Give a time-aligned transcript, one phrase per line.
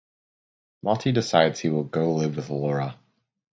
[0.83, 2.97] Motti decides he will go live with Laura.